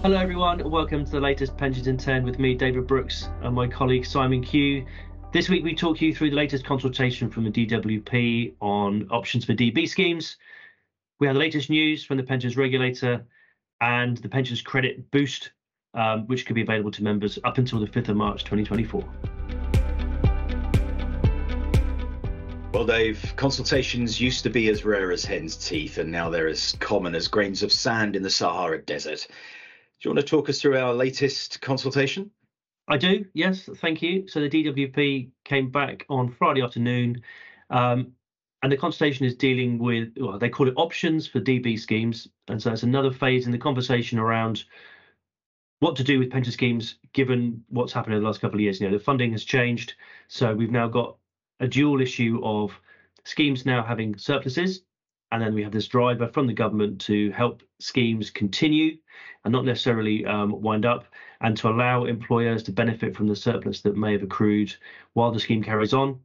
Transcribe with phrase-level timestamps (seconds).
[0.00, 0.70] Hello, everyone.
[0.70, 4.44] Welcome to the latest Pensions in 10 with me, David Brooks, and my colleague Simon
[4.44, 4.86] Q.
[5.32, 9.54] This week, we talk you through the latest consultation from the DWP on options for
[9.54, 10.36] DB schemes.
[11.18, 13.26] We have the latest news from the pensions regulator
[13.80, 15.50] and the pensions credit boost,
[15.94, 19.02] um, which could be available to members up until the 5th of March 2024.
[22.72, 26.76] Well, Dave, consultations used to be as rare as hen's teeth, and now they're as
[26.78, 29.26] common as grains of sand in the Sahara Desert.
[30.00, 32.30] Do you want to talk us through our latest consultation?
[32.86, 34.28] I do, yes, thank you.
[34.28, 37.22] So the DWP came back on Friday afternoon,
[37.70, 38.12] um,
[38.62, 42.28] and the consultation is dealing with, well, they call it options for DB schemes.
[42.46, 44.64] And so it's another phase in the conversation around
[45.80, 48.80] what to do with pension schemes given what's happened in the last couple of years.
[48.80, 49.94] You know, the funding has changed.
[50.28, 51.16] So we've now got
[51.58, 52.72] a dual issue of
[53.24, 54.82] schemes now having surpluses
[55.32, 58.96] and then we have this driver from the government to help schemes continue
[59.44, 61.04] and not necessarily um, wind up,
[61.40, 64.74] and to allow employers to benefit from the surplus that may have accrued
[65.12, 66.18] while the scheme carries on.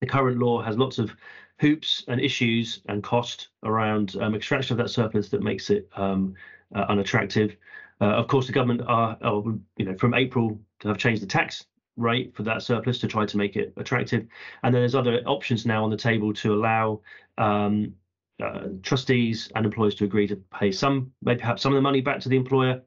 [0.00, 1.14] The current law has lots of
[1.60, 6.34] hoops and issues and cost around um, extraction of that surplus that makes it um,
[6.74, 7.56] uh, unattractive.
[8.00, 9.42] Uh, of course, the government are, are,
[9.76, 11.64] you know, from April to have changed the tax
[11.96, 14.26] rate for that surplus to try to make it attractive.
[14.62, 17.00] And then there's other options now on the table to allow
[17.38, 17.94] um,
[18.42, 22.00] uh, trustees and employers to agree to pay some, maybe perhaps some of the money
[22.00, 22.82] back to the employer,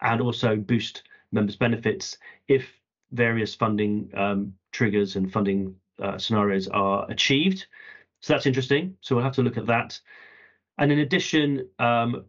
[0.00, 1.02] and also boost
[1.32, 2.64] members' benefits if
[3.12, 7.66] various funding um, triggers and funding uh, scenarios are achieved.
[8.20, 8.96] So that's interesting.
[9.00, 10.00] So we'll have to look at that.
[10.78, 12.24] And in addition, um,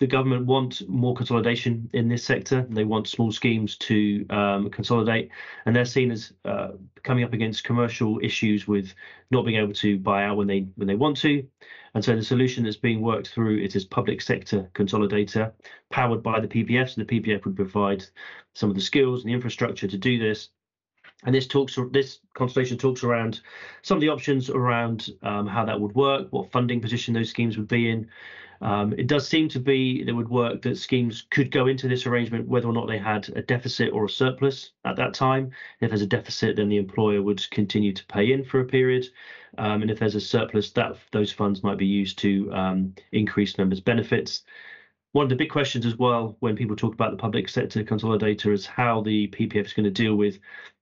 [0.00, 2.66] the government want more consolidation in this sector.
[2.70, 5.30] They want small schemes to um, consolidate,
[5.66, 6.70] and they're seen as uh,
[7.02, 8.94] coming up against commercial issues with
[9.30, 11.46] not being able to buy out when they when they want to.
[11.94, 15.52] And so the solution that's being worked through is this public sector consolidator,
[15.90, 16.94] powered by the PPF.
[16.94, 18.04] So the PPF would provide
[18.54, 20.48] some of the skills and the infrastructure to do this.
[21.24, 23.40] And this talks, this consultation talks around
[23.82, 27.58] some of the options around um, how that would work, what funding position those schemes
[27.58, 28.08] would be in,
[28.62, 32.06] um, it does seem to be that would work that schemes could go into this
[32.06, 35.50] arrangement whether or not they had a deficit or a surplus at that time.
[35.80, 39.06] If there's a deficit, then the employer would continue to pay in for a period,
[39.56, 43.56] um, and if there's a surplus, that those funds might be used to um, increase
[43.56, 44.42] members' benefits.
[45.12, 48.52] One of the big questions as well when people talk about the public sector consolidator
[48.52, 50.38] is how the PPF is going to deal with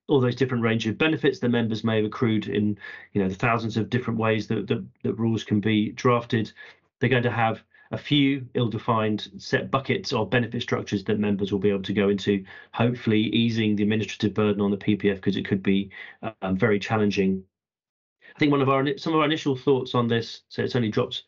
[0.09, 2.77] all those different range of benefits that members may have accrued in
[3.13, 6.51] you know the thousands of different ways that, that, that rules can be drafted
[6.99, 11.59] they're going to have a few ill-defined set buckets of benefit structures that members will
[11.59, 15.45] be able to go into, hopefully easing the administrative burden on the PPF because it
[15.45, 15.89] could be
[16.41, 17.43] um, very challenging.
[18.35, 20.89] I think one of our some of our initial thoughts on this, so it's only
[20.89, 21.23] dropped,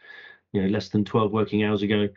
[0.53, 2.07] you know, less than 12 working hours ago,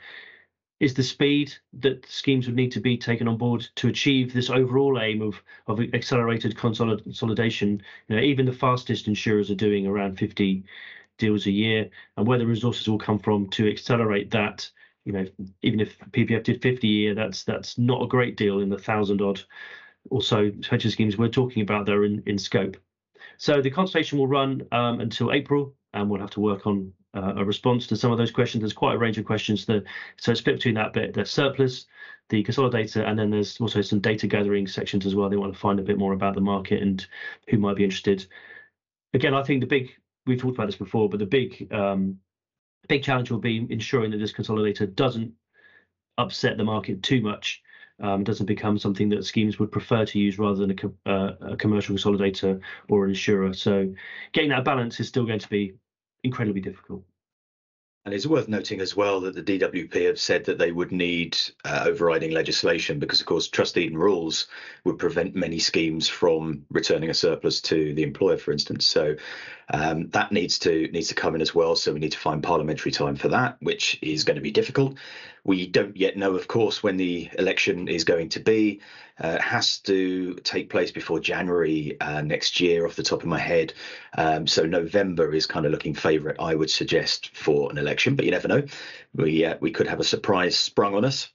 [0.80, 4.50] is the speed that schemes would need to be taken on board to achieve this
[4.50, 7.82] overall aim of of accelerated consolidation.
[8.08, 10.64] You know, even the fastest insurers are doing around 50
[11.18, 14.68] deals a year and where the resources will come from to accelerate that
[15.04, 15.24] you know
[15.62, 18.78] even if ppf did 50 a year that's that's not a great deal in the
[18.78, 19.40] thousand odd
[20.10, 22.76] or so pension schemes we're talking about there in, in scope
[23.36, 27.44] so the consultation will run um, until april and we'll have to work on a
[27.44, 28.62] response to some of those questions.
[28.62, 29.84] There's quite a range of questions that
[30.16, 31.86] so it's split between that bit the surplus
[32.30, 35.28] the consolidator and then there's also some data gathering sections as well.
[35.28, 37.06] They want to find a bit more about the market and
[37.48, 38.26] who might be interested.
[39.12, 39.90] Again i think the big
[40.26, 42.18] we've talked about this before, but the big um,
[42.88, 45.32] big challenge will be ensuring that this consolidator doesn't
[46.18, 47.62] upset the market too much,
[48.00, 51.56] um, doesn't become something that schemes would prefer to use rather than a, uh, a
[51.56, 53.52] commercial consolidator or an insurer.
[53.52, 53.92] So
[54.32, 55.74] getting that balance is still going to be
[56.24, 57.04] incredibly difficult.
[58.04, 61.38] And it's worth noting as well that the DWP have said that they would need
[61.64, 64.46] uh, overriding legislation because, of course, trust deed rules
[64.84, 68.86] would prevent many schemes from returning a surplus to the employer, for instance.
[68.86, 69.16] So
[69.72, 71.76] um, that needs to needs to come in as well.
[71.76, 74.96] So we need to find parliamentary time for that, which is going to be difficult.
[75.44, 78.80] We don't yet know, of course, when the election is going to be.
[79.22, 83.28] Uh, it has to take place before January uh, next year, off the top of
[83.28, 83.72] my head.
[84.16, 88.16] Um, so November is kind of looking favourite, I would suggest, for an election.
[88.16, 88.62] But you never know.
[89.14, 91.28] We uh, we could have a surprise sprung on us.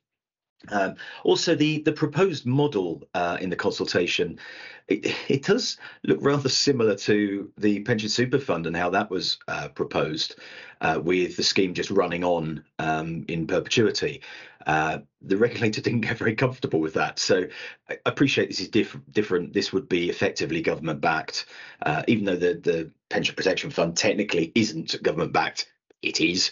[0.68, 4.40] Um, also, the the proposed model uh, in the consultation,
[4.90, 9.38] it, it, does look rather similar to the pension super fund and how that was
[9.48, 10.36] uh, proposed,
[10.82, 14.22] uh, with the scheme just running on um, in perpetuity.
[14.66, 17.46] Uh, the regulator didn't get very comfortable with that, so
[17.90, 19.54] I appreciate this is diff- different.
[19.54, 21.46] This would be effectively government backed,
[21.84, 25.68] uh, even though the the pension protection fund technically isn't government backed
[26.02, 26.52] it is.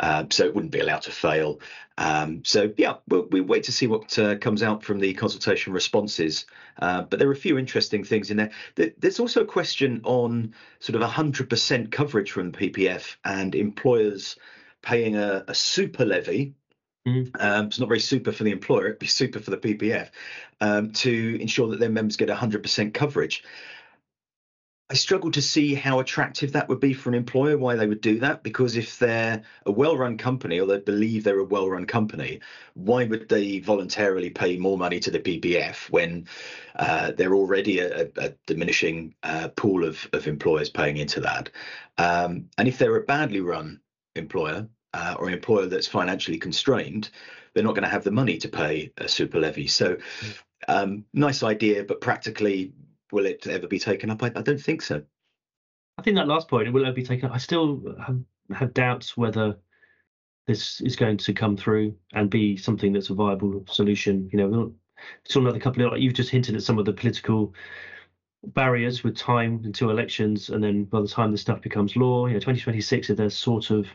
[0.00, 1.60] Uh, so it wouldn't be allowed to fail.
[1.98, 5.72] Um, so yeah, we'll, we wait to see what uh, comes out from the consultation
[5.72, 6.46] responses.
[6.80, 8.50] Uh, but there are a few interesting things in there.
[8.74, 14.36] There's also a question on sort of 100% coverage from the PPF and employers
[14.82, 16.54] paying a, a super levy.
[17.06, 17.30] Mm.
[17.40, 20.10] Um, it's not very super for the employer; it'd be super for the PPF
[20.60, 23.42] um, to ensure that their members get 100% coverage.
[24.92, 28.02] I struggle to see how attractive that would be for an employer, why they would
[28.02, 28.42] do that.
[28.42, 32.40] Because if they're a well run company or they believe they're a well run company,
[32.74, 36.26] why would they voluntarily pay more money to the PPF when
[36.76, 41.48] uh, they're already a, a diminishing uh, pool of, of employers paying into that?
[41.96, 43.80] Um, and if they're a badly run
[44.14, 47.08] employer uh, or an employer that's financially constrained,
[47.54, 49.68] they're not going to have the money to pay a super levy.
[49.68, 50.30] So, hmm.
[50.68, 52.74] um, nice idea, but practically
[53.12, 54.22] will it ever be taken up?
[54.22, 55.02] I, I don't think so.
[55.98, 57.34] I think that last point, will it be taken up?
[57.34, 58.18] I still have,
[58.56, 59.58] have doubts whether
[60.46, 64.28] this is going to come through and be something that's a viable solution.
[64.32, 64.74] You know,
[65.24, 67.54] still another couple of you've just hinted at some of the political
[68.44, 72.32] barriers with time until elections, and then by the time this stuff becomes law, you
[72.32, 73.86] know, 2026, if there's sort of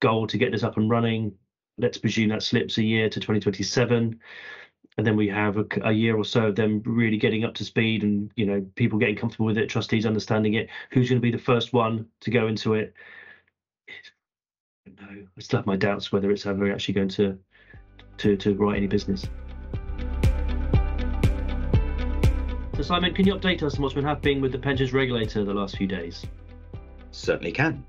[0.00, 1.34] goal to get this up and running,
[1.76, 4.18] let's presume that slips a year to 2027
[5.00, 7.64] and then we have a, a, year or so of them really getting up to
[7.64, 10.68] speed and you know people getting comfortable with it trustees understanding it.
[10.90, 12.92] Who's going to be the first one to go into it?
[14.86, 17.38] No i still have my doubts whether it's ever actually going to
[18.18, 19.24] to to write any business.
[22.76, 25.54] So simon can you update us on what's been happening with the pensions regulator the
[25.54, 26.26] last few days?
[27.10, 27.86] Certainly can.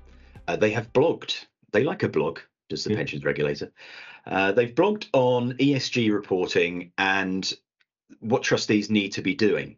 [0.48, 1.44] Uh, they have blogged.
[1.72, 2.38] They like a blog
[2.70, 2.96] does the yeah.
[2.96, 3.70] pensions regulator
[4.26, 7.52] uh, they've blogged on ESG reporting and
[8.20, 9.76] what trustees need to be doing.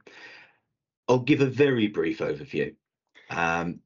[1.09, 2.75] I'll give a very brief overview.
[3.31, 3.81] Um,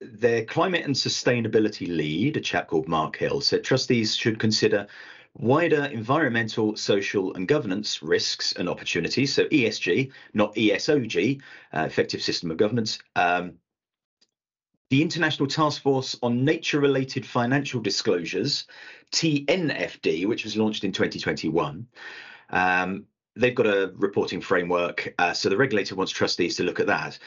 [0.00, 4.86] their climate and sustainability lead, a chap called Mark Hill, said trustees should consider
[5.34, 9.32] wider environmental, social, and governance risks and opportunities.
[9.32, 11.40] So ESG, not ESOG,
[11.72, 12.98] uh, effective system of governance.
[13.16, 13.54] Um,
[14.92, 18.66] the International Task Force on Nature Related Financial Disclosures,
[19.10, 21.86] TNFD, which was launched in 2021.
[22.50, 26.88] Um, they've got a reporting framework, uh, so the regulator wants trustees to look at
[26.88, 27.18] that,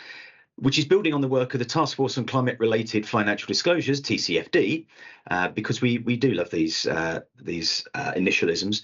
[0.57, 3.99] which is building on the work of the Task Force on Climate Related Financial Disclosures,
[3.99, 4.85] TCFD,
[5.31, 8.83] uh, because we we do love these uh, these uh, initialisms.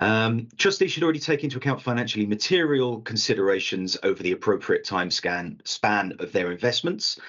[0.00, 5.60] Um, trustees should already take into account financially material considerations over the appropriate time scan
[5.62, 7.20] span of their investments.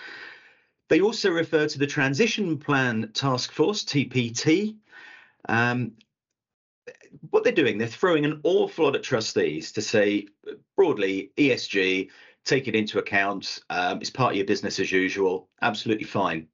[0.90, 4.78] They also refer to the Transition Plan Task Force, TPT.
[5.50, 5.94] Um,
[7.30, 10.28] what they're doing, they're throwing an awful lot at trustees to say,
[10.76, 12.10] broadly, ESG,
[12.46, 13.60] take it into account.
[13.70, 15.50] Um, it's part of your business as usual.
[15.62, 16.48] Absolutely fine.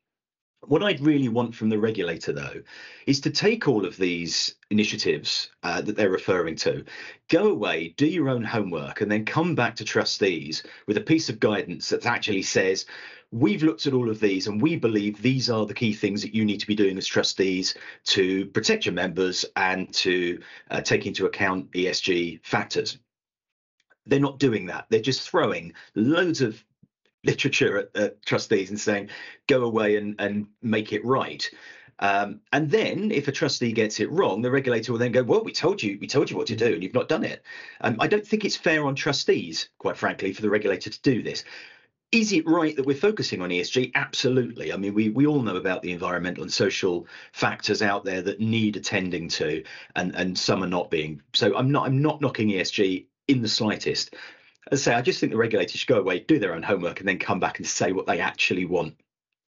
[0.66, 2.62] What I'd really want from the regulator, though,
[3.06, 6.86] is to take all of these initiatives uh, that they're referring to,
[7.30, 11.28] go away, do your own homework, and then come back to trustees with a piece
[11.30, 12.86] of guidance that actually says,
[13.32, 16.36] we've looked at all of these and we believe these are the key things that
[16.36, 17.76] you need to be doing as trustees
[18.06, 20.40] to protect your members and to
[20.70, 23.00] uh, take into account ESG factors.
[24.06, 24.86] They're not doing that.
[24.90, 26.64] They're just throwing loads of
[27.24, 29.10] literature at, at trustees and saying,
[29.48, 31.50] go away and, and make it right.
[32.00, 35.44] Um, and then, if a trustee gets it wrong, the regulator will then go, "Well,
[35.44, 37.44] we told you, we told you what to do, and you've not done it."
[37.82, 41.22] Um, I don't think it's fair on trustees, quite frankly, for the regulator to do
[41.22, 41.44] this.
[42.12, 43.92] Is it right that we're focusing on ESG?
[43.96, 44.74] Absolutely.
[44.74, 48.40] I mean, we we all know about the environmental and social factors out there that
[48.40, 49.64] need attending to,
[49.96, 51.22] and and some are not being.
[51.34, 54.16] So I'm not I'm not knocking ESG in the slightest.
[54.72, 57.00] As I say, I just think the regulators should go away, do their own homework,
[57.00, 58.96] and then come back and say what they actually want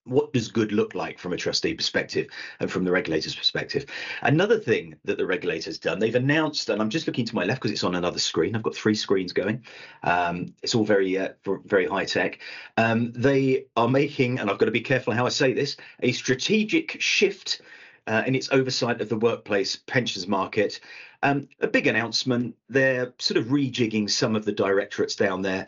[0.05, 2.27] what does good look like from a trustee perspective
[2.59, 3.85] and from the regulator's perspective?
[4.21, 7.61] Another thing that the regulator's done, they've announced, and I'm just looking to my left
[7.61, 8.55] because it's on another screen.
[8.55, 9.63] I've got three screens going.
[10.03, 11.29] Um, it's all very, uh,
[11.65, 12.39] very high tech.
[12.77, 16.11] Um, they are making, and I've got to be careful how I say this, a
[16.11, 17.61] strategic shift
[18.07, 20.79] uh, in its oversight of the workplace pensions market.
[21.23, 22.55] Um, a big announcement.
[22.69, 25.67] They're sort of rejigging some of the directorates down there.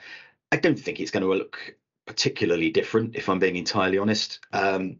[0.51, 1.75] I don't think it's going to look
[2.05, 4.39] particularly different, if I'm being entirely honest.
[4.53, 4.99] Um,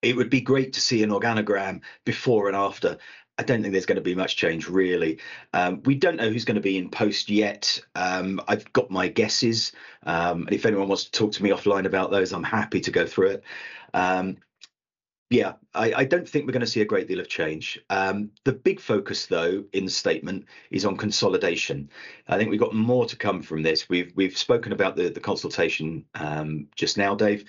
[0.00, 2.98] it would be great to see an organogram before and after.
[3.38, 5.18] I don't think there's going to be much change really.
[5.54, 7.80] Um, we don't know who's going to be in post yet.
[7.94, 9.72] Um, I've got my guesses.
[10.04, 12.90] Um, and if anyone wants to talk to me offline about those, I'm happy to
[12.90, 13.44] go through it.
[15.32, 17.80] Yeah, I, I, don't think we're going to see a great deal of change.
[17.88, 21.88] Um, the big focus, though, in the statement is on consolidation.
[22.28, 23.88] I think we've got more to come from this.
[23.88, 27.46] We've we've spoken about the the consultation um, just now, Dave.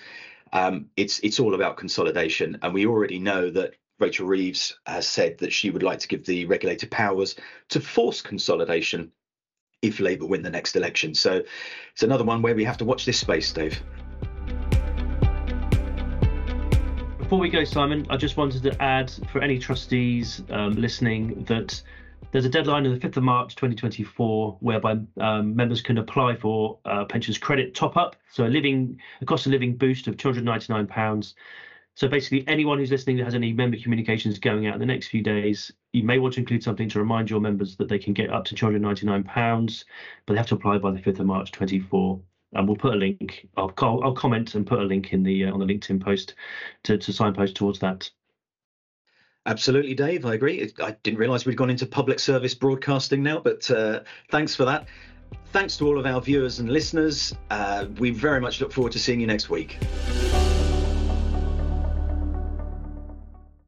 [0.54, 5.36] Um, it's it's all about consolidation, and we already know that Rachel Reeves has said
[5.38, 7.36] that she would like to give the regulator powers
[7.68, 9.12] to force consolidation
[9.82, 11.14] if Labour win the next election.
[11.14, 11.42] So
[11.92, 13.78] it's another one where we have to watch this space, Dave.
[17.34, 21.82] Before we go, Simon, I just wanted to add for any trustees um, listening that
[22.30, 26.78] there's a deadline on the 5th of March 2024 whereby um, members can apply for
[26.84, 28.14] uh, pensions credit top up.
[28.30, 31.34] So a living a cost of living boost of £299.
[31.96, 35.08] So basically, anyone who's listening that has any member communications going out in the next
[35.08, 38.12] few days, you may want to include something to remind your members that they can
[38.12, 39.84] get up to £299,
[40.24, 42.20] but they have to apply by the 5th of March 24.
[42.54, 43.48] And we'll put a link.
[43.56, 46.34] I'll, I'll comment and put a link in the uh, on the LinkedIn post
[46.84, 48.10] to, to signpost towards that.
[49.46, 50.24] Absolutely, Dave.
[50.24, 50.72] I agree.
[50.82, 54.86] I didn't realise we'd gone into public service broadcasting now, but uh, thanks for that.
[55.52, 57.34] Thanks to all of our viewers and listeners.
[57.50, 59.78] Uh, we very much look forward to seeing you next week.